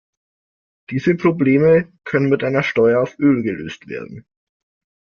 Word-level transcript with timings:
Diese 0.89 1.13
Probleme 1.13 1.93
können 2.05 2.27
mit 2.29 2.43
einer 2.43 2.63
Steuer 2.63 3.03
auf 3.03 3.19
Öl 3.19 3.43
gelöst 3.43 3.87
werden. 3.87 4.25